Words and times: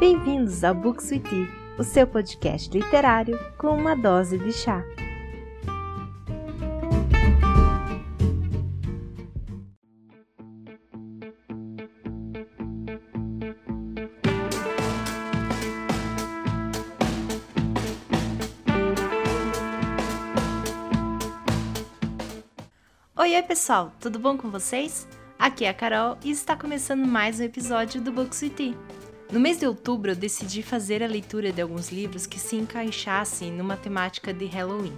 Bem-vindos 0.00 0.64
ao 0.64 0.74
Book 0.74 1.02
Sweetie, 1.02 1.46
o 1.78 1.84
seu 1.84 2.06
podcast 2.06 2.70
literário 2.70 3.38
com 3.58 3.76
uma 3.76 3.94
dose 3.94 4.38
de 4.38 4.50
chá. 4.50 4.82
Oi, 23.18 23.42
pessoal, 23.42 23.92
tudo 24.00 24.18
bom 24.18 24.38
com 24.38 24.50
vocês? 24.50 25.06
Aqui 25.38 25.66
é 25.66 25.68
a 25.68 25.74
Carol 25.74 26.16
e 26.24 26.30
está 26.30 26.56
começando 26.56 27.06
mais 27.06 27.38
um 27.38 27.42
episódio 27.42 28.00
do 28.00 28.10
Book 28.10 28.34
Sweetie. 28.34 28.74
No 29.32 29.38
mês 29.38 29.60
de 29.60 29.66
outubro, 29.66 30.10
eu 30.10 30.16
decidi 30.16 30.60
fazer 30.60 31.04
a 31.04 31.06
leitura 31.06 31.52
de 31.52 31.62
alguns 31.62 31.90
livros 31.92 32.26
que 32.26 32.38
se 32.38 32.56
encaixassem 32.56 33.52
numa 33.52 33.76
temática 33.76 34.34
de 34.34 34.44
Halloween. 34.46 34.92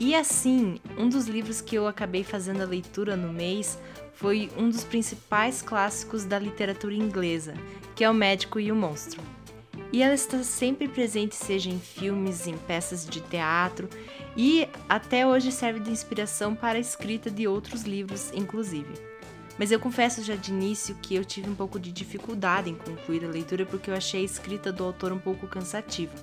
E 0.00 0.12
assim, 0.12 0.80
um 0.98 1.08
dos 1.08 1.28
livros 1.28 1.60
que 1.60 1.76
eu 1.76 1.86
acabei 1.86 2.24
fazendo 2.24 2.62
a 2.62 2.66
leitura 2.66 3.16
no 3.16 3.32
mês 3.32 3.78
foi 4.12 4.50
um 4.56 4.68
dos 4.68 4.82
principais 4.82 5.62
clássicos 5.62 6.24
da 6.24 6.36
literatura 6.36 6.94
inglesa, 6.94 7.54
que 7.94 8.02
é 8.02 8.10
O 8.10 8.14
Médico 8.14 8.58
e 8.58 8.72
o 8.72 8.76
Monstro. 8.76 9.22
E 9.92 10.02
ela 10.02 10.14
está 10.14 10.42
sempre 10.42 10.88
presente, 10.88 11.36
seja 11.36 11.70
em 11.70 11.78
filmes, 11.78 12.48
em 12.48 12.56
peças 12.56 13.06
de 13.06 13.20
teatro, 13.20 13.88
e 14.36 14.68
até 14.88 15.24
hoje 15.24 15.52
serve 15.52 15.78
de 15.78 15.90
inspiração 15.90 16.56
para 16.56 16.76
a 16.76 16.80
escrita 16.80 17.30
de 17.30 17.46
outros 17.46 17.82
livros, 17.84 18.32
inclusive. 18.34 19.09
Mas 19.60 19.70
eu 19.70 19.78
confesso 19.78 20.22
já 20.22 20.34
de 20.34 20.50
início 20.50 20.94
que 21.02 21.14
eu 21.14 21.22
tive 21.22 21.50
um 21.50 21.54
pouco 21.54 21.78
de 21.78 21.92
dificuldade 21.92 22.70
em 22.70 22.74
concluir 22.74 23.26
a 23.26 23.28
leitura 23.28 23.66
porque 23.66 23.90
eu 23.90 23.94
achei 23.94 24.22
a 24.22 24.24
escrita 24.24 24.72
do 24.72 24.82
autor 24.82 25.12
um 25.12 25.18
pouco 25.18 25.46
cansativa. 25.46 26.14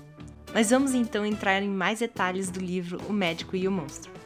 Mas 0.51 0.71
vamos 0.71 0.95
então 0.95 1.23
entrar 1.23 1.61
em 1.61 1.69
mais 1.69 1.99
detalhes 1.99 2.49
do 2.49 2.59
livro 2.59 2.99
O 3.07 3.13
Médico 3.13 3.55
e 3.55 3.67
o 3.67 3.71
Monstro. 3.71 4.16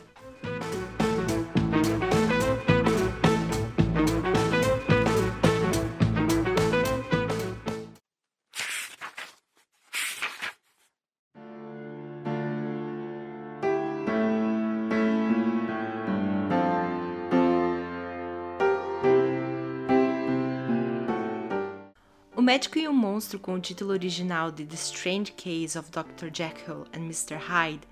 O 22.41 22.43
Médico 22.43 22.79
e 22.79 22.87
o 22.87 22.91
Monstro, 22.91 23.37
com 23.37 23.53
o 23.53 23.59
título 23.59 23.91
original 23.91 24.49
de 24.49 24.65
The 24.65 24.73
Strange 24.73 25.31
Case 25.33 25.77
of 25.77 25.91
Dr. 25.91 26.35
Jekyll 26.35 26.87
and 26.91 27.01
Mr. 27.01 27.35
Hyde, 27.35 27.87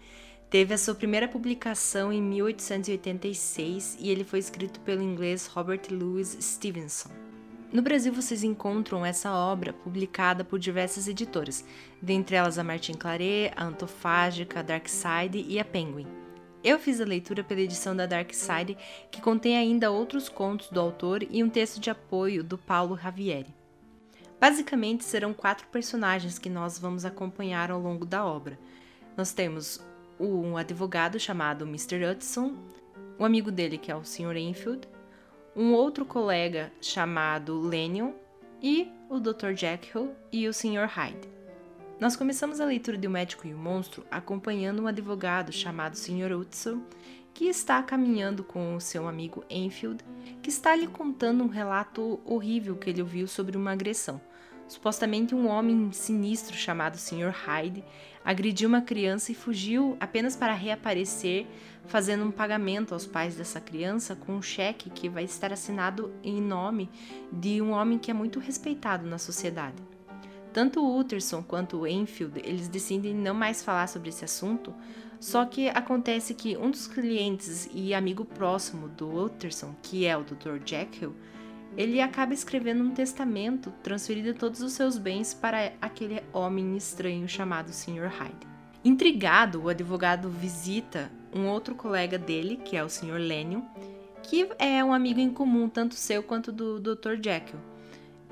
teve 0.50 0.74
a 0.74 0.78
sua 0.80 0.96
primeira 0.96 1.28
publicação 1.28 2.12
em 2.12 2.20
1886 2.20 3.98
e 4.00 4.10
ele 4.10 4.24
foi 4.24 4.40
escrito 4.40 4.80
pelo 4.80 5.04
inglês 5.04 5.46
Robert 5.46 5.82
Louis 5.92 6.36
Stevenson. 6.42 7.12
No 7.72 7.84
Brasil 7.84 8.12
vocês 8.12 8.44
encontram 8.44 9.06
essa 9.06 9.32
obra 9.32 9.72
publicada 9.72 10.44
por 10.44 10.58
diversas 10.58 11.08
editoras, 11.08 11.64
dentre 12.02 12.36
elas 12.36 12.58
a 12.58 12.64
Martin 12.64 12.94
Claret, 12.94 13.54
a 13.56 13.66
Antofágica, 13.66 14.62
a 14.62 14.64
Darkside 14.64 15.46
e 15.48 15.60
a 15.60 15.64
Penguin. 15.64 16.08
Eu 16.64 16.80
fiz 16.80 17.00
a 17.00 17.06
leitura 17.06 17.44
pela 17.44 17.62
edição 17.62 17.96
da 17.96 18.08
Darkside, 18.08 18.76
que 19.12 19.22
contém 19.22 19.60
ainda 19.60 19.92
outros 19.92 20.28
contos 20.28 20.70
do 20.72 20.80
autor 20.80 21.22
e 21.30 21.44
um 21.44 21.50
texto 21.52 21.80
de 21.80 21.92
apoio 21.92 22.44
do 22.44 22.58
Paulo 22.58 22.96
Ravieri. 22.96 23.59
Basicamente, 24.40 25.04
serão 25.04 25.34
quatro 25.34 25.68
personagens 25.68 26.40
que 26.40 26.50
nós 26.50 26.80
vamos 26.80 27.04
acompanhar 27.04 27.72
ao 27.72 27.80
longo 27.80 28.06
da 28.06 28.26
obra. 28.26 28.58
Nós 29.18 29.34
temos 29.34 29.82
um 30.20 30.56
advogado 30.56 31.20
chamado 31.20 31.66
Mr. 31.66 32.06
Hudson, 32.06 32.56
um 33.20 33.26
amigo 33.26 33.52
dele 33.52 33.78
que 33.78 33.92
é 33.92 33.96
o 33.96 34.06
Sr. 34.06 34.38
Enfield, 34.38 34.88
um 35.56 35.74
outro 35.74 36.06
colega 36.06 36.72
chamado 36.82 37.60
Lennon 37.60 38.14
e 38.62 38.90
o 39.10 39.20
Dr. 39.20 39.54
Jekyll 39.56 40.14
e 40.32 40.48
o 40.48 40.54
Sr. 40.54 40.88
Hyde. 40.88 41.28
Nós 42.00 42.16
começamos 42.16 42.62
a 42.62 42.66
leitura 42.66 42.98
de 42.98 43.08
O 43.08 43.12
Médico 43.12 43.46
e 43.46 43.54
o 43.54 43.58
Monstro 43.58 44.06
acompanhando 44.10 44.82
um 44.82 44.88
advogado 44.88 45.52
chamado 45.52 45.98
Sr. 45.98 46.32
Hudson, 46.32 46.82
que 47.34 47.46
está 47.46 47.82
caminhando 47.82 48.44
com 48.44 48.76
o 48.76 48.82
seu 48.82 49.08
amigo 49.08 49.44
Enfield, 49.50 50.04
que 50.42 50.50
está 50.50 50.76
lhe 50.76 50.88
contando 50.88 51.44
um 51.44 51.48
relato 51.48 52.20
horrível 52.26 52.76
que 52.76 52.90
ele 52.90 53.02
ouviu 53.02 53.28
sobre 53.28 53.56
uma 53.56 53.72
agressão. 53.72 54.22
Supostamente 54.68 55.34
um 55.34 55.48
homem 55.48 55.92
sinistro 55.92 56.56
chamado 56.56 56.98
Sr. 56.98 57.32
Hyde 57.32 57.84
agrediu 58.24 58.70
uma 58.70 58.82
criança 58.82 59.32
e 59.32 59.36
fugiu 59.36 59.98
apenas 60.00 60.36
para 60.36 60.54
reaparecer, 60.54 61.48
fazendo 61.88 62.24
um 62.24 62.32
pagamento 62.32 62.94
aos 62.94 63.08
pais 63.08 63.36
dessa 63.36 63.60
criança 63.60 64.16
com 64.16 64.34
um 64.34 64.42
cheque 64.42 64.92
que 64.92 65.10
vai 65.10 65.24
estar 65.24 65.52
assinado 65.52 66.14
em 66.24 66.40
nome 66.40 66.88
de 67.32 67.60
um 67.62 67.72
homem 67.72 67.98
que 67.98 68.12
é 68.12 68.14
muito 68.14 68.40
respeitado 68.40 69.08
na 69.08 69.18
sociedade. 69.18 69.82
Tanto 70.54 70.84
o 70.84 71.00
Utterson 71.00 71.42
quanto 71.42 71.78
o 71.78 71.88
Enfield, 71.88 72.40
eles 72.44 72.68
decidem 72.68 73.14
não 73.16 73.34
mais 73.34 73.64
falar 73.64 73.88
sobre 73.88 74.10
esse 74.10 74.26
assunto, 74.26 74.74
só 75.20 75.46
que 75.46 75.68
acontece 75.70 76.34
que 76.34 76.56
um 76.56 76.72
dos 76.72 76.88
clientes 76.88 77.70
e 77.74 77.94
amigo 77.94 78.24
próximo 78.24 78.88
do 78.88 79.26
Utterson, 79.26 79.76
que 79.82 80.06
é 80.06 80.18
o 80.18 80.24
Dr. 80.24 80.60
Jekyll, 80.66 81.14
ele 81.78 82.02
acaba 82.02 82.34
escrevendo 82.34 82.84
um 82.84 82.92
testamento 82.92 83.72
transferindo 83.84 84.34
todos 84.34 84.62
os 84.62 84.74
seus 84.74 84.98
bens 84.98 85.34
para 85.34 85.74
aquele 85.82 86.24
homem 86.34 86.76
estranho 86.78 87.28
chamado 87.28 87.72
Sr. 87.72 88.08
Hyde. 88.08 88.48
Intrigado, 88.84 89.64
o 89.64 89.70
advogado 89.70 90.30
visita 90.30 91.12
um 91.36 91.48
outro 91.48 91.76
colega 91.76 92.18
dele, 92.18 92.56
que 92.56 92.78
é 92.78 92.84
o 92.84 92.90
Sr. 92.90 93.18
Lennon, 93.20 93.62
que 94.24 94.50
é 94.58 94.84
um 94.84 94.94
amigo 94.94 95.20
em 95.20 95.30
comum 95.30 95.68
tanto 95.68 95.96
seu 95.96 96.24
quanto 96.24 96.52
do 96.52 96.80
Dr. 96.80 97.16
Jekyll, 97.22 97.60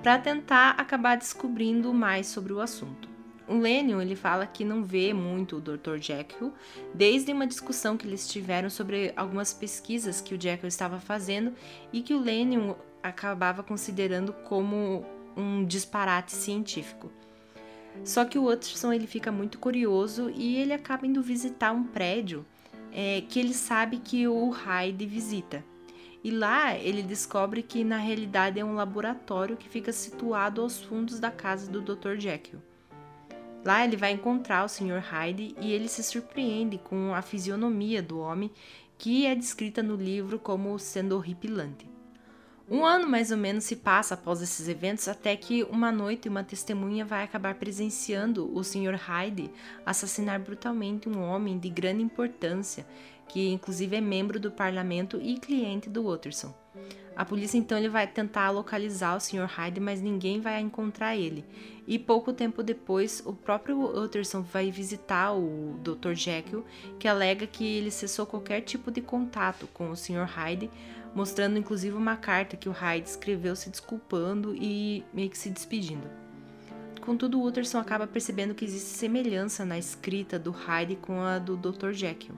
para 0.02 0.18
tentar 0.18 0.72
acabar 0.72 1.18
descobrindo 1.18 1.94
mais 1.94 2.28
sobre 2.28 2.54
o 2.54 2.62
assunto. 2.62 3.07
O 3.48 3.58
Lennon 3.58 4.02
ele 4.02 4.16
fala 4.16 4.46
que 4.46 4.66
não 4.66 4.84
vê 4.84 5.14
muito 5.14 5.58
o 5.58 5.62
Dr. 5.62 5.98
Jekyll 6.00 6.54
desde 6.94 7.32
uma 7.32 7.48
discussão 7.48 7.96
que 7.96 8.06
eles 8.06 8.28
tiveram 8.28 8.70
sobre 8.70 9.14
algumas 9.16 9.54
pesquisas 9.54 10.20
que 10.20 10.36
o 10.36 10.42
Jekyll 10.42 10.68
estava 10.68 11.00
fazendo 11.00 11.54
e 11.94 12.02
que 12.02 12.14
o 12.14 12.20
Lennon 12.20 12.76
acabava 13.02 13.64
considerando 13.64 14.34
como 14.34 15.06
um 15.36 15.64
disparate 15.64 16.34
científico. 16.34 17.10
Só 18.04 18.26
que 18.26 18.38
o 18.38 18.52
Hutcherson 18.52 18.92
ele 18.92 19.08
fica 19.08 19.32
muito 19.32 19.60
curioso 19.60 20.30
e 20.36 20.58
ele 20.58 20.74
acaba 20.74 21.08
indo 21.08 21.22
visitar 21.22 21.72
um 21.72 21.84
prédio 21.84 22.46
é, 22.92 23.22
que 23.22 23.40
ele 23.40 23.54
sabe 23.54 23.98
que 23.98 24.28
o 24.28 24.50
Hyde 24.50 25.06
visita. 25.06 25.64
E 26.24 26.32
lá 26.32 26.76
ele 26.76 27.02
descobre 27.02 27.62
que 27.62 27.84
na 27.84 27.98
realidade 27.98 28.60
é 28.60 28.66
um 28.66 28.76
laboratório 28.76 29.56
que 29.56 29.70
fica 29.70 29.94
situado 29.94 30.62
aos 30.62 30.82
fundos 30.82 31.20
da 31.20 31.32
casa 31.32 31.70
do 31.72 31.82
Dr. 31.82 32.18
Jekyll. 32.18 32.60
Lá 33.66 33.84
ele 33.84 33.98
vai 33.98 34.12
encontrar 34.12 34.64
o 34.64 34.70
Sr. 34.70 35.00
Hyde 35.00 35.56
e 35.60 35.72
ele 35.72 35.88
se 35.88 36.04
surpreende 36.04 36.78
com 36.78 37.14
a 37.14 37.22
fisionomia 37.22 38.02
do 38.02 38.20
homem 38.20 38.52
que 38.98 39.26
é 39.26 39.36
descrita 39.36 39.84
no 39.84 39.96
livro 39.96 40.40
como 40.40 40.78
sendo 40.80 41.16
horripilante. 41.16 41.88
Um 42.70 42.86
ano 42.86 43.08
mais 43.08 43.32
ou 43.32 43.38
menos 43.38 43.64
se 43.64 43.78
passa 43.78 44.16
após 44.16 44.42
esses 44.42 44.68
eventos 44.68 45.08
até 45.08 45.36
que 45.38 45.64
uma 45.64 45.90
noite 45.90 46.28
uma 46.28 46.44
testemunha 46.44 47.06
vai 47.06 47.24
acabar 47.24 47.56
presenciando 47.56 48.54
o 48.54 48.62
Sr. 48.62 48.96
Hyde 48.96 49.50
assassinar 49.86 50.40
brutalmente 50.42 51.08
um 51.08 51.22
homem 51.22 51.58
de 51.58 51.70
grande 51.70 52.04
importância, 52.04 52.86
que 53.26 53.54
inclusive 53.54 53.96
é 53.96 54.02
membro 54.02 54.38
do 54.38 54.52
parlamento 54.52 55.18
e 55.22 55.38
cliente 55.40 55.90
do 55.90 56.10
Utterson. 56.10 56.54
A 57.18 57.26
polícia 57.26 57.58
então 57.58 57.80
ele 57.80 57.90
vai 57.90 58.06
tentar 58.06 58.52
localizar 58.52 59.16
o 59.16 59.20
Sr. 59.20 59.48
Hyde, 59.48 59.80
mas 59.80 60.00
ninguém 60.00 60.40
vai 60.40 60.62
encontrar 60.62 61.16
ele. 61.16 61.44
E 61.88 61.98
pouco 61.98 62.32
tempo 62.32 62.62
depois, 62.62 63.24
o 63.26 63.34
próprio 63.34 63.82
Utterson 64.04 64.44
vai 64.44 64.70
visitar 64.70 65.34
o 65.34 65.80
Dr. 65.82 66.14
Jekyll, 66.14 66.64
que 67.00 67.08
alega 67.08 67.48
que 67.48 67.66
ele 67.66 67.90
cessou 67.90 68.28
qualquer 68.28 68.62
tipo 68.62 68.92
de 68.92 69.02
contato 69.02 69.66
com 69.74 69.90
o 69.90 69.96
Sr. 69.96 70.28
Hyde, 70.28 70.70
mostrando 71.16 71.58
inclusive 71.58 71.98
uma 71.98 72.16
carta 72.16 72.56
que 72.56 72.70
o 72.70 72.72
Hyde 72.72 73.10
escreveu 73.10 73.56
se 73.56 73.72
desculpando 73.72 74.54
e 74.56 75.04
meio 75.12 75.32
que 75.32 75.38
se 75.40 75.50
despedindo. 75.50 76.08
Contudo, 77.02 77.42
Utterson 77.42 77.80
acaba 77.80 78.06
percebendo 78.06 78.54
que 78.54 78.64
existe 78.64 78.90
semelhança 78.90 79.66
na 79.66 79.80
escrita 79.80 80.38
do 80.38 80.52
Hyde 80.52 80.98
com 80.98 81.20
a 81.20 81.40
do 81.40 81.58
Dr. 81.58 81.94
Jekyll. 81.94 82.38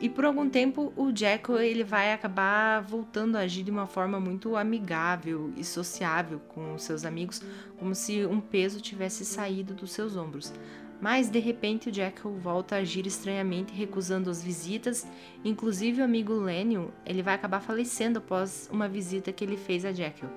E 0.00 0.08
por 0.08 0.24
algum 0.24 0.48
tempo 0.48 0.92
o 0.96 1.14
Jekyll 1.14 1.58
ele 1.58 1.82
vai 1.82 2.12
acabar 2.12 2.80
voltando 2.80 3.36
a 3.36 3.40
agir 3.40 3.64
de 3.64 3.70
uma 3.70 3.86
forma 3.86 4.20
muito 4.20 4.56
amigável 4.56 5.52
e 5.56 5.64
sociável 5.64 6.38
com 6.48 6.78
seus 6.78 7.04
amigos, 7.04 7.42
como 7.78 7.94
se 7.94 8.24
um 8.24 8.40
peso 8.40 8.80
tivesse 8.80 9.24
saído 9.24 9.74
dos 9.74 9.90
seus 9.90 10.16
ombros. 10.16 10.52
Mas 11.00 11.28
de 11.28 11.40
repente 11.40 11.90
o 11.90 11.94
Jekyll 11.94 12.36
volta 12.38 12.76
a 12.76 12.78
agir 12.78 13.06
estranhamente, 13.06 13.72
recusando 13.72 14.30
as 14.30 14.42
visitas. 14.42 15.06
Inclusive 15.44 16.00
o 16.00 16.04
amigo 16.04 16.32
Lennon, 16.34 16.88
ele 17.04 17.22
vai 17.22 17.34
acabar 17.34 17.60
falecendo 17.60 18.18
após 18.18 18.68
uma 18.72 18.88
visita 18.88 19.32
que 19.32 19.44
ele 19.44 19.56
fez 19.56 19.84
a 19.84 19.92
Jekyll. 19.92 20.30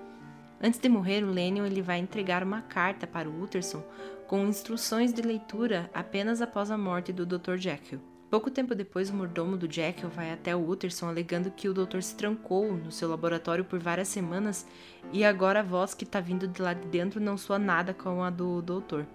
Antes 0.59 0.79
de 0.79 0.89
morrer, 0.89 1.23
o 1.23 1.31
Lennon 1.31 1.65
ele 1.65 1.81
vai 1.81 1.97
entregar 1.99 2.43
uma 2.43 2.61
carta 2.61 3.07
para 3.07 3.29
o 3.29 3.43
Utterson 3.43 3.83
com 4.27 4.47
instruções 4.47 5.11
de 5.11 5.21
leitura 5.21 5.89
apenas 5.93 6.41
após 6.41 6.69
a 6.69 6.77
morte 6.77 7.11
do 7.11 7.25
Dr. 7.25 7.57
Jekyll. 7.57 8.10
Pouco 8.31 8.50
tempo 8.50 8.74
depois, 8.74 9.10
o 9.10 9.13
mordomo 9.13 9.57
do 9.57 9.69
Jekyll 9.69 10.10
vai 10.10 10.31
até 10.31 10.56
o 10.56 10.69
Utterson 10.69 11.10
alegando 11.10 11.51
que 11.51 11.68
o 11.68 11.74
doutor 11.74 12.01
se 12.01 12.16
trancou 12.16 12.72
no 12.72 12.89
seu 12.89 13.10
laboratório 13.10 13.66
por 13.66 13.78
várias 13.78 14.07
semanas 14.07 14.66
e 15.12 15.25
agora 15.25 15.60
a 15.60 15.63
voz 15.63 15.94
que 15.94 16.06
está 16.06 16.22
vindo 16.22 16.48
de 16.48 16.62
lá 16.62 16.74
de 16.74 16.88
dentro 16.88 17.19
não 17.19 17.38
soa 17.38 17.60
nada 17.60 17.94
com 17.94 18.24
a 18.24 18.30
do 18.30 18.62
doutor. 18.62 19.06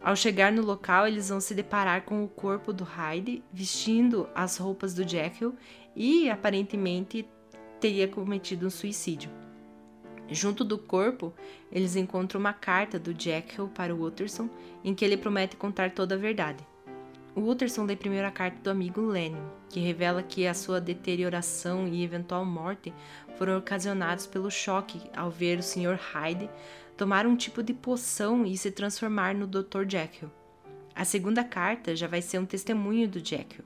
Ao 0.00 0.14
chegar 0.14 0.52
no 0.52 0.62
local, 0.62 1.08
eles 1.08 1.28
vão 1.28 1.40
se 1.40 1.56
deparar 1.56 2.02
com 2.02 2.22
o 2.22 2.28
corpo 2.28 2.72
do 2.72 2.84
Hyde 2.84 3.42
vestindo 3.52 4.28
as 4.32 4.56
roupas 4.58 4.94
do 4.94 5.02
Jekyll 5.06 5.56
e 5.96 6.30
aparentemente 6.30 7.28
teria 7.80 8.06
cometido 8.06 8.64
um 8.64 8.70
suicídio. 8.70 9.28
Junto 10.28 10.62
do 10.62 10.78
corpo, 10.78 11.34
eles 11.72 11.96
encontram 11.96 12.38
uma 12.38 12.52
carta 12.52 12.96
do 12.96 13.12
Jekyll 13.12 13.66
para 13.70 13.92
o 13.92 14.04
Utterson 14.04 14.48
em 14.84 14.94
que 14.94 15.04
ele 15.04 15.16
promete 15.16 15.56
contar 15.56 15.90
toda 15.90 16.14
a 16.14 16.18
verdade. 16.18 16.64
O 17.34 17.48
Utterson 17.48 17.84
lê 17.84 17.94
primeiro 17.94 18.26
a 18.26 18.30
carta 18.30 18.58
do 18.60 18.70
amigo 18.70 19.00
Lennon, 19.00 19.50
que 19.68 19.78
revela 19.78 20.22
que 20.22 20.46
a 20.46 20.54
sua 20.54 20.80
deterioração 20.80 21.86
e 21.86 22.02
eventual 22.02 22.44
morte 22.44 22.92
foram 23.38 23.56
ocasionados 23.56 24.26
pelo 24.26 24.50
choque 24.50 25.00
ao 25.16 25.30
ver 25.30 25.58
o 25.58 25.62
Sr. 25.62 25.96
Hyde 26.12 26.50
tomar 26.96 27.26
um 27.26 27.36
tipo 27.36 27.62
de 27.62 27.72
poção 27.72 28.44
e 28.44 28.58
se 28.58 28.70
transformar 28.70 29.34
no 29.34 29.46
Dr. 29.46 29.88
Jekyll. 29.88 30.30
A 30.94 31.04
segunda 31.04 31.44
carta 31.44 31.94
já 31.94 32.06
vai 32.06 32.20
ser 32.20 32.38
um 32.38 32.44
testemunho 32.44 33.08
do 33.08 33.24
Jekyll. 33.24 33.64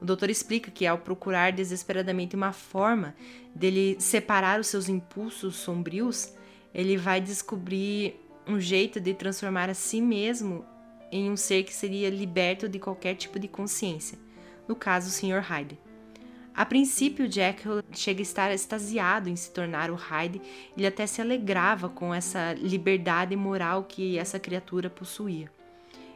O 0.00 0.04
doutor 0.04 0.30
explica 0.30 0.70
que 0.70 0.86
ao 0.86 0.98
procurar 0.98 1.52
desesperadamente 1.52 2.34
uma 2.34 2.52
forma 2.52 3.14
dele 3.54 3.96
separar 4.00 4.58
os 4.58 4.66
seus 4.66 4.88
impulsos 4.88 5.54
sombrios, 5.56 6.34
ele 6.74 6.96
vai 6.96 7.20
descobrir 7.20 8.18
um 8.48 8.58
jeito 8.58 8.98
de 8.98 9.14
transformar 9.14 9.70
a 9.70 9.74
si 9.74 10.00
mesmo 10.00 10.64
em 11.12 11.30
um 11.30 11.36
ser 11.36 11.62
que 11.62 11.74
seria 11.74 12.08
liberto 12.08 12.68
de 12.68 12.78
qualquer 12.78 13.14
tipo 13.14 13.38
de 13.38 13.46
consciência, 13.46 14.18
no 14.66 14.74
caso 14.74 15.08
o 15.08 15.12
Sr. 15.12 15.42
Hyde. 15.42 15.78
A 16.54 16.66
princípio, 16.66 17.30
Jekyll 17.30 17.82
chega 17.92 18.20
a 18.20 18.22
estar 18.22 18.52
extasiado 18.52 19.28
em 19.28 19.36
se 19.36 19.50
tornar 19.50 19.90
o 19.90 19.94
Hyde, 19.94 20.40
ele 20.76 20.86
até 20.86 21.06
se 21.06 21.20
alegrava 21.20 21.88
com 21.88 22.14
essa 22.14 22.54
liberdade 22.54 23.36
moral 23.36 23.84
que 23.84 24.18
essa 24.18 24.38
criatura 24.38 24.90
possuía. 24.90 25.50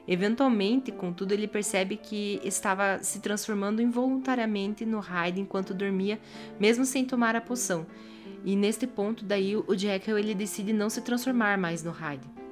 Eventualmente, 0.09 0.93
contudo, 0.93 1.33
ele 1.33 1.49
percebe 1.49 1.97
que 1.97 2.41
estava 2.45 3.03
se 3.03 3.21
transformando 3.21 3.83
involuntariamente 3.83 4.85
no 4.85 5.01
Hyde 5.01 5.41
enquanto 5.41 5.75
dormia, 5.75 6.21
mesmo 6.61 6.85
sem 6.85 7.05
tomar 7.05 7.35
a 7.35 7.41
poção. 7.41 7.87
E 8.45 8.55
neste 8.55 8.87
ponto, 8.87 9.25
daí 9.25 9.57
o 9.57 9.77
Jekyll 9.77 10.19
ele 10.19 10.35
decide 10.35 10.73
não 10.73 10.89
se 10.89 11.01
transformar 11.01 11.59
mais 11.59 11.83
no 11.83 11.91
Hyde. 11.91 12.46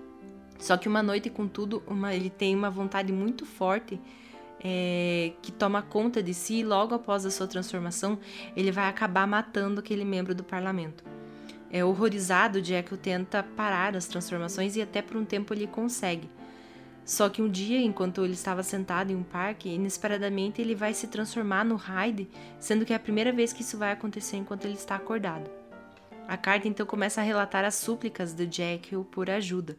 Só 0.65 0.79
que 0.79 0.89
uma 0.89 1.03
noite, 1.03 1.29
contudo, 1.29 1.83
uma, 1.87 2.15
ele 2.15 2.31
tem 2.31 2.57
uma 2.57 2.71
vontade 2.71 3.13
muito 3.13 3.45
forte 3.45 4.01
é, 4.59 5.35
que 5.43 5.53
toma 5.53 5.83
conta 5.83 6.23
de 6.23 6.33
si 6.33 6.61
e 6.61 6.65
logo 6.65 6.95
após 6.95 7.27
a 7.27 7.31
sua 7.31 7.47
transformação, 7.47 8.19
ele 8.57 8.73
vai 8.73 8.89
acabar 8.89 9.27
matando 9.27 9.81
aquele 9.81 10.07
membro 10.07 10.35
do 10.35 10.43
parlamento. 10.43 11.05
É 11.71 11.85
horrorizado, 11.85 12.65
Jekyll 12.65 12.97
tenta 12.97 13.43
parar 13.43 13.95
as 13.95 14.07
transformações 14.07 14.75
e 14.75 14.81
até 14.81 15.03
por 15.03 15.19
um 15.19 15.25
tempo 15.27 15.53
ele 15.53 15.67
consegue. 15.67 16.31
Só 17.05 17.29
que 17.29 17.43
um 17.43 17.51
dia, 17.51 17.79
enquanto 17.83 18.25
ele 18.25 18.33
estava 18.33 18.63
sentado 18.63 19.13
em 19.13 19.17
um 19.17 19.23
parque, 19.23 19.69
inesperadamente 19.69 20.63
ele 20.63 20.75
vai 20.75 20.95
se 20.95 21.09
transformar 21.09 21.63
no 21.63 21.77
Hyde, 21.77 22.27
sendo 22.59 22.87
que 22.87 22.95
é 22.95 22.97
a 22.97 23.01
primeira 23.01 23.33
vez 23.33 23.53
que 23.53 23.61
isso 23.61 23.77
vai 23.77 23.93
acontecer 23.93 24.39
enquanto 24.39 24.65
ele 24.65 24.73
está 24.73 24.97
acordado. 24.97 25.51
A 26.27 26.39
carta 26.39 26.67
então 26.67 26.87
começa 26.87 27.21
a 27.21 27.25
relatar 27.25 27.67
as 27.67 27.75
súplicas 27.75 28.33
de 28.33 28.51
Jekyll 28.51 29.05
por 29.05 29.29
ajuda, 29.29 29.77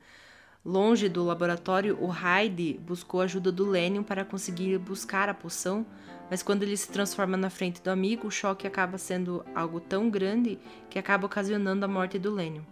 Longe 0.65 1.07
do 1.07 1.23
laboratório, 1.23 1.95
o 2.01 2.07
Hyde 2.07 2.79
buscou 2.83 3.21
a 3.21 3.25
ajuda 3.25 3.51
do 3.51 3.69
Lennon 3.69 4.01
para 4.01 4.25
conseguir 4.25 4.79
buscar 4.79 5.29
a 5.29 5.33
poção, 5.33 5.85
mas 6.27 6.41
quando 6.41 6.63
ele 6.63 6.75
se 6.75 6.89
transforma 6.89 7.37
na 7.37 7.51
frente 7.51 7.83
do 7.83 7.91
amigo, 7.91 8.27
o 8.27 8.31
choque 8.31 8.65
acaba 8.65 8.97
sendo 8.97 9.45
algo 9.53 9.79
tão 9.79 10.09
grande 10.09 10.57
que 10.89 10.97
acaba 10.97 11.27
ocasionando 11.27 11.85
a 11.85 11.87
morte 11.87 12.17
do 12.17 12.33
Lennon. 12.33 12.63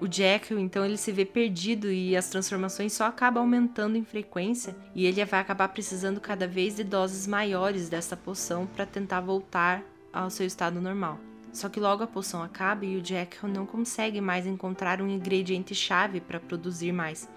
O 0.00 0.10
Jekyll, 0.10 0.58
então, 0.58 0.86
ele 0.86 0.96
se 0.96 1.12
vê 1.12 1.26
perdido 1.26 1.92
e 1.92 2.16
as 2.16 2.30
transformações 2.30 2.94
só 2.94 3.04
acabam 3.04 3.42
aumentando 3.42 3.98
em 3.98 4.04
frequência 4.04 4.74
e 4.94 5.04
ele 5.04 5.22
vai 5.26 5.38
acabar 5.38 5.68
precisando 5.68 6.18
cada 6.18 6.48
vez 6.48 6.76
de 6.76 6.82
doses 6.82 7.26
maiores 7.26 7.90
dessa 7.90 8.16
poção 8.16 8.66
para 8.66 8.86
tentar 8.86 9.20
voltar 9.20 9.82
ao 10.10 10.30
seu 10.30 10.46
estado 10.46 10.80
normal. 10.80 11.20
Só 11.52 11.68
que 11.68 11.78
logo 11.78 12.02
a 12.02 12.06
poção 12.06 12.42
acaba 12.42 12.86
e 12.86 12.96
o 12.96 13.04
Jekyll 13.04 13.48
não 13.48 13.66
consegue 13.66 14.20
mais 14.22 14.46
encontrar 14.46 15.02
um 15.02 15.08
ingrediente-chave 15.08 16.20
para 16.20 16.40
produzir 16.40 16.92
mais. 16.92 17.28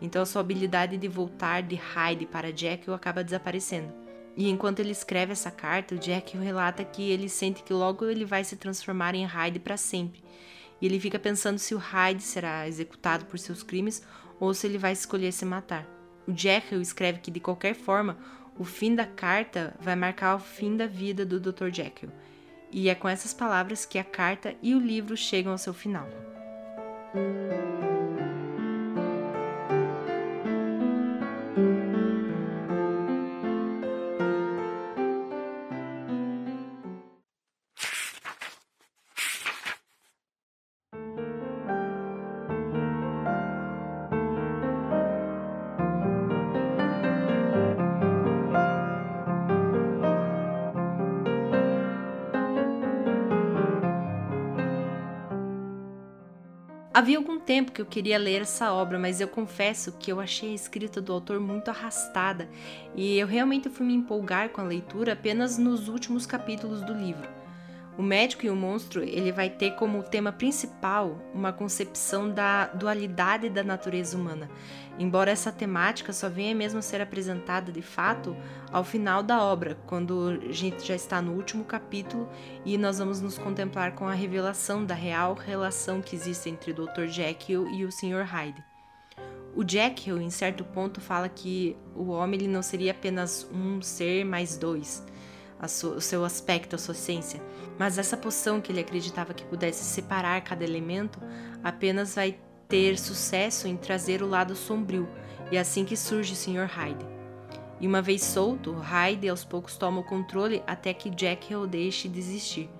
Então 0.00 0.22
a 0.22 0.26
sua 0.26 0.40
habilidade 0.40 0.96
de 0.96 1.06
voltar 1.06 1.62
de 1.62 1.74
Hyde 1.74 2.24
para 2.24 2.56
Jekyll 2.56 2.94
acaba 2.94 3.22
desaparecendo. 3.22 3.92
E 4.34 4.48
enquanto 4.48 4.80
ele 4.80 4.92
escreve 4.92 5.32
essa 5.32 5.50
carta, 5.50 5.94
o 5.94 6.02
Jekyll 6.02 6.40
relata 6.40 6.82
que 6.82 7.10
ele 7.10 7.28
sente 7.28 7.62
que 7.62 7.74
logo 7.74 8.06
ele 8.06 8.24
vai 8.24 8.42
se 8.44 8.56
transformar 8.56 9.14
em 9.14 9.26
Hyde 9.26 9.58
para 9.58 9.76
sempre. 9.76 10.24
E 10.80 10.86
ele 10.86 10.98
fica 10.98 11.18
pensando 11.18 11.58
se 11.58 11.74
o 11.74 11.78
Hyde 11.78 12.22
será 12.22 12.66
executado 12.66 13.26
por 13.26 13.38
seus 13.38 13.62
crimes 13.62 14.02
ou 14.38 14.54
se 14.54 14.66
ele 14.66 14.78
vai 14.78 14.92
escolher 14.92 15.32
se 15.32 15.44
matar. 15.44 15.86
O 16.26 16.34
Jekyll 16.34 16.80
escreve 16.80 17.18
que 17.18 17.30
de 17.30 17.40
qualquer 17.40 17.74
forma, 17.74 18.16
o 18.58 18.64
fim 18.64 18.94
da 18.94 19.04
carta 19.04 19.76
vai 19.78 19.94
marcar 19.94 20.36
o 20.36 20.38
fim 20.38 20.78
da 20.78 20.86
vida 20.86 21.26
do 21.26 21.38
Dr. 21.38 21.68
Jekyll 21.70 22.10
e 22.70 22.88
é 22.88 22.94
com 22.94 23.08
essas 23.08 23.34
palavras 23.34 23.84
que 23.84 23.98
a 23.98 24.04
carta 24.04 24.54
e 24.62 24.74
o 24.74 24.80
livro 24.80 25.16
chegam 25.16 25.52
ao 25.52 25.58
seu 25.58 25.74
final. 25.74 26.06
Havia 57.00 57.16
algum 57.16 57.40
tempo 57.40 57.72
que 57.72 57.80
eu 57.80 57.86
queria 57.86 58.18
ler 58.18 58.42
essa 58.42 58.74
obra, 58.74 58.98
mas 58.98 59.22
eu 59.22 59.26
confesso 59.26 59.90
que 59.98 60.12
eu 60.12 60.20
achei 60.20 60.50
a 60.50 60.54
escrita 60.54 61.00
do 61.00 61.14
autor 61.14 61.40
muito 61.40 61.70
arrastada 61.70 62.46
e 62.94 63.18
eu 63.18 63.26
realmente 63.26 63.70
fui 63.70 63.86
me 63.86 63.94
empolgar 63.94 64.50
com 64.50 64.60
a 64.60 64.64
leitura 64.64 65.14
apenas 65.14 65.56
nos 65.56 65.88
últimos 65.88 66.26
capítulos 66.26 66.82
do 66.82 66.92
livro. 66.92 67.39
O 68.00 68.02
médico 68.02 68.46
e 68.46 68.48
o 68.48 68.56
monstro 68.56 69.02
ele 69.02 69.30
vai 69.30 69.50
ter 69.50 69.72
como 69.72 70.02
tema 70.02 70.32
principal 70.32 71.20
uma 71.34 71.52
concepção 71.52 72.30
da 72.30 72.68
dualidade 72.68 73.50
da 73.50 73.62
natureza 73.62 74.16
humana, 74.16 74.50
embora 74.98 75.30
essa 75.30 75.52
temática 75.52 76.10
só 76.10 76.26
venha 76.26 76.54
mesmo 76.54 76.80
ser 76.80 77.02
apresentada 77.02 77.70
de 77.70 77.82
fato 77.82 78.34
ao 78.72 78.82
final 78.84 79.22
da 79.22 79.42
obra, 79.42 79.76
quando 79.86 80.40
a 80.48 80.50
gente 80.50 80.82
já 80.82 80.94
está 80.94 81.20
no 81.20 81.32
último 81.32 81.62
capítulo 81.62 82.26
e 82.64 82.78
nós 82.78 82.98
vamos 82.98 83.20
nos 83.20 83.36
contemplar 83.36 83.94
com 83.94 84.06
a 84.06 84.14
revelação 84.14 84.82
da 84.82 84.94
real 84.94 85.34
relação 85.34 86.00
que 86.00 86.16
existe 86.16 86.48
entre 86.48 86.70
o 86.70 86.74
Dr. 86.74 87.04
Jekyll 87.04 87.68
e 87.68 87.84
o 87.84 87.92
Sr. 87.92 88.24
Hyde. 88.24 88.64
O 89.54 89.62
Jekyll, 89.62 90.22
em 90.22 90.30
certo 90.30 90.64
ponto, 90.64 91.02
fala 91.02 91.28
que 91.28 91.76
o 91.94 92.08
homem 92.08 92.40
ele 92.40 92.48
não 92.48 92.62
seria 92.62 92.92
apenas 92.92 93.46
um 93.52 93.82
ser 93.82 94.24
mais 94.24 94.56
dois, 94.56 95.04
o 95.64 96.00
seu 96.00 96.24
aspecto, 96.24 96.76
a 96.76 96.78
sua 96.78 96.92
essência. 96.92 97.42
Mas 97.78 97.98
essa 97.98 98.16
poção 98.16 98.60
que 98.60 98.72
ele 98.72 98.80
acreditava 98.80 99.34
que 99.34 99.44
pudesse 99.44 99.84
separar 99.84 100.40
cada 100.42 100.64
elemento 100.64 101.20
apenas 101.62 102.14
vai 102.14 102.38
ter 102.68 102.98
sucesso 102.98 103.66
em 103.66 103.76
trazer 103.76 104.22
o 104.22 104.28
lado 104.28 104.54
sombrio, 104.54 105.08
e 105.50 105.56
é 105.56 105.60
assim 105.60 105.84
que 105.84 105.96
surge 105.96 106.32
o 106.32 106.36
Sr. 106.36 106.66
Hyde. 106.66 107.04
E 107.80 107.86
uma 107.86 108.00
vez 108.00 108.22
solto, 108.22 108.72
Hyde 108.74 109.28
aos 109.28 109.44
poucos 109.44 109.76
toma 109.76 110.00
o 110.00 110.04
controle 110.04 110.62
até 110.66 110.94
que 110.94 111.10
Jekyll 111.10 111.66
deixe 111.66 112.08
de 112.08 112.18
existir. 112.18 112.70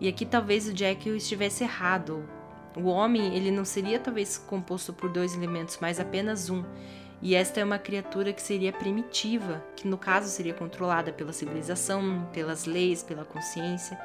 E 0.00 0.08
aqui 0.08 0.26
talvez 0.26 0.66
o 0.66 0.76
Jekyll 0.76 1.16
estivesse 1.16 1.62
errado. 1.62 2.28
O 2.76 2.88
homem 2.88 3.36
ele 3.36 3.50
não 3.50 3.64
seria 3.64 4.00
talvez 4.00 4.36
composto 4.36 4.92
por 4.92 5.08
dois 5.08 5.34
elementos, 5.34 5.78
mas 5.80 6.00
apenas 6.00 6.50
um. 6.50 6.64
E 7.22 7.36
esta 7.36 7.60
é 7.60 7.64
uma 7.64 7.78
criatura 7.78 8.32
que 8.32 8.42
seria 8.42 8.72
primitiva, 8.72 9.64
que 9.76 9.86
no 9.86 9.96
caso 9.96 10.28
seria 10.28 10.52
controlada 10.52 11.12
pela 11.12 11.32
civilização, 11.32 12.28
pelas 12.32 12.64
leis, 12.64 13.02
pela 13.02 13.24
consciência, 13.24 13.96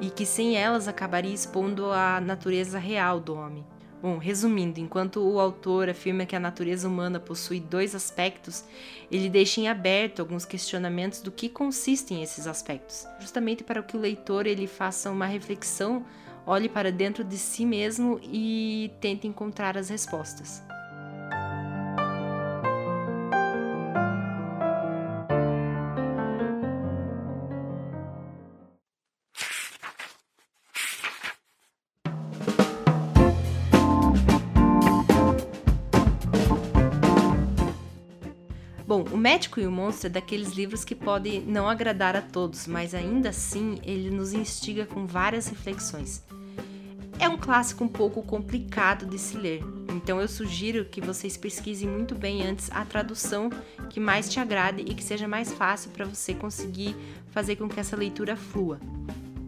e 0.00 0.08
que 0.10 0.24
sem 0.24 0.56
elas 0.56 0.86
acabaria 0.86 1.34
expondo 1.34 1.90
a 1.90 2.20
natureza 2.20 2.78
real 2.78 3.18
do 3.18 3.34
homem. 3.34 3.66
Bom, 4.00 4.18
resumindo, 4.18 4.78
enquanto 4.78 5.20
o 5.20 5.40
autor 5.40 5.88
afirma 5.88 6.24
que 6.24 6.36
a 6.36 6.40
natureza 6.40 6.86
humana 6.86 7.18
possui 7.18 7.58
dois 7.58 7.94
aspectos, 7.94 8.64
ele 9.10 9.28
deixa 9.28 9.60
em 9.60 9.68
aberto 9.68 10.20
alguns 10.20 10.44
questionamentos 10.44 11.20
do 11.20 11.32
que 11.32 11.48
consistem 11.48 12.22
esses 12.22 12.46
aspectos, 12.46 13.06
justamente 13.18 13.64
para 13.64 13.82
que 13.82 13.96
o 13.96 14.00
leitor 14.00 14.46
ele 14.46 14.68
faça 14.68 15.10
uma 15.10 15.26
reflexão 15.26 16.04
olhe 16.46 16.68
para 16.68 16.92
dentro 16.92 17.24
de 17.24 17.36
si 17.36 17.66
mesmo 17.66 18.20
e 18.22 18.92
tente 19.00 19.26
encontrar 19.26 19.76
as 19.76 19.88
respostas. 19.88 20.62
Bom, 38.96 39.04
O 39.12 39.18
Médico 39.18 39.60
e 39.60 39.66
o 39.66 39.70
Monstro 39.70 40.06
é 40.06 40.10
daqueles 40.10 40.52
livros 40.52 40.82
que 40.82 40.94
pode 40.94 41.40
não 41.40 41.68
agradar 41.68 42.16
a 42.16 42.22
todos, 42.22 42.66
mas 42.66 42.94
ainda 42.94 43.28
assim 43.28 43.78
ele 43.82 44.08
nos 44.08 44.32
instiga 44.32 44.86
com 44.86 45.06
várias 45.06 45.48
reflexões. 45.48 46.24
É 47.18 47.28
um 47.28 47.36
clássico 47.36 47.84
um 47.84 47.88
pouco 47.88 48.22
complicado 48.22 49.04
de 49.04 49.18
se 49.18 49.36
ler, 49.36 49.62
então 49.94 50.18
eu 50.18 50.26
sugiro 50.26 50.86
que 50.86 51.02
vocês 51.02 51.36
pesquisem 51.36 51.86
muito 51.86 52.14
bem 52.14 52.42
antes 52.42 52.70
a 52.72 52.86
tradução 52.86 53.50
que 53.90 54.00
mais 54.00 54.30
te 54.30 54.40
agrade 54.40 54.80
e 54.80 54.94
que 54.94 55.04
seja 55.04 55.28
mais 55.28 55.52
fácil 55.52 55.90
para 55.90 56.06
você 56.06 56.32
conseguir 56.32 56.96
fazer 57.32 57.56
com 57.56 57.68
que 57.68 57.78
essa 57.78 57.96
leitura 57.96 58.34
flua. 58.34 58.80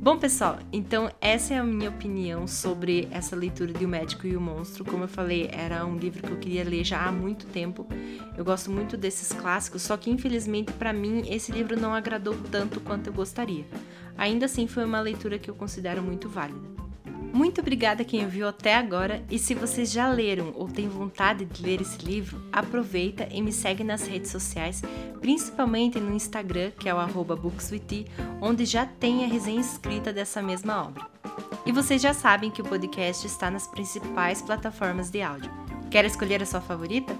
Bom, 0.00 0.16
pessoal, 0.16 0.60
então 0.72 1.10
essa 1.20 1.54
é 1.54 1.58
a 1.58 1.64
minha 1.64 1.90
opinião 1.90 2.46
sobre 2.46 3.08
essa 3.10 3.34
leitura 3.34 3.72
de 3.72 3.84
O 3.84 3.88
Médico 3.88 4.28
e 4.28 4.36
o 4.36 4.40
Monstro. 4.40 4.84
Como 4.84 5.02
eu 5.02 5.08
falei, 5.08 5.50
era 5.52 5.84
um 5.84 5.96
livro 5.96 6.22
que 6.22 6.32
eu 6.32 6.38
queria 6.38 6.62
ler 6.62 6.84
já 6.84 7.04
há 7.04 7.10
muito 7.10 7.46
tempo. 7.46 7.84
Eu 8.36 8.44
gosto 8.44 8.70
muito 8.70 8.96
desses 8.96 9.32
clássicos, 9.32 9.82
só 9.82 9.96
que 9.96 10.08
infelizmente 10.08 10.72
para 10.72 10.92
mim 10.92 11.24
esse 11.28 11.50
livro 11.50 11.78
não 11.78 11.92
agradou 11.92 12.36
tanto 12.48 12.80
quanto 12.80 13.08
eu 13.08 13.12
gostaria. 13.12 13.66
Ainda 14.16 14.46
assim, 14.46 14.68
foi 14.68 14.84
uma 14.84 15.00
leitura 15.00 15.36
que 15.36 15.50
eu 15.50 15.54
considero 15.56 16.00
muito 16.00 16.28
válida. 16.28 16.87
Muito 17.38 17.60
obrigada 17.60 18.02
quem 18.02 18.24
ouviu 18.24 18.48
até 18.48 18.74
agora 18.74 19.22
e 19.30 19.38
se 19.38 19.54
vocês 19.54 19.92
já 19.92 20.08
leram 20.08 20.52
ou 20.56 20.66
têm 20.66 20.88
vontade 20.88 21.44
de 21.44 21.62
ler 21.62 21.80
esse 21.80 22.04
livro, 22.04 22.42
aproveita 22.50 23.28
e 23.30 23.40
me 23.40 23.52
segue 23.52 23.84
nas 23.84 24.08
redes 24.08 24.32
sociais, 24.32 24.82
principalmente 25.20 26.00
no 26.00 26.12
Instagram, 26.12 26.72
que 26.72 26.88
é 26.88 26.92
o 26.92 26.98
bookswithee, 27.36 28.08
onde 28.40 28.64
já 28.64 28.84
tem 28.84 29.24
a 29.24 29.28
resenha 29.28 29.60
escrita 29.60 30.12
dessa 30.12 30.42
mesma 30.42 30.84
obra. 30.84 31.06
E 31.64 31.70
vocês 31.70 32.02
já 32.02 32.12
sabem 32.12 32.50
que 32.50 32.60
o 32.60 32.64
podcast 32.64 33.24
está 33.24 33.48
nas 33.48 33.68
principais 33.68 34.42
plataformas 34.42 35.08
de 35.08 35.22
áudio. 35.22 35.52
Quer 35.92 36.04
escolher 36.06 36.42
a 36.42 36.46
sua 36.46 36.60
favorita? 36.60 37.16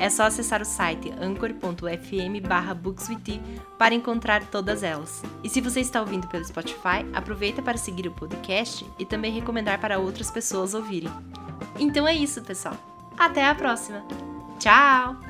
É 0.00 0.08
só 0.08 0.24
acessar 0.24 0.62
o 0.62 0.64
site 0.64 1.12
anchor.fm 1.20 2.74
bookswithee 2.74 3.40
para 3.78 3.94
encontrar 3.94 4.42
todas 4.46 4.82
elas. 4.82 5.22
E 5.44 5.48
se 5.50 5.60
você 5.60 5.80
está 5.80 6.00
ouvindo 6.00 6.26
pelo 6.26 6.42
Spotify, 6.42 7.04
aproveita 7.12 7.60
para 7.60 7.76
seguir 7.76 8.08
o 8.08 8.12
podcast 8.12 8.86
e 8.98 9.04
também 9.04 9.30
recomendar 9.30 9.78
para 9.78 9.98
outras 9.98 10.30
pessoas 10.30 10.72
ouvirem. 10.72 11.12
Então 11.78 12.08
é 12.08 12.14
isso, 12.14 12.40
pessoal. 12.40 12.76
Até 13.18 13.46
a 13.46 13.54
próxima. 13.54 14.02
Tchau! 14.58 15.29